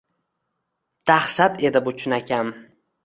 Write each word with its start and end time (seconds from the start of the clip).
Dahshat 1.11 1.61
edi 1.71 1.83
bu 1.89 1.95
chinakam 2.01 2.51